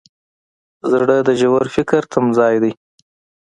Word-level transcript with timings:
زړه 0.91 1.17
د 1.27 1.29
ژور 1.39 1.63
فکر 1.75 2.01
تمځای 2.13 2.55
دی. 2.63 2.71